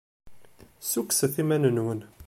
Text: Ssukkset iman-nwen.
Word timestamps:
Ssukkset 0.81 1.35
iman-nwen. 1.41 2.01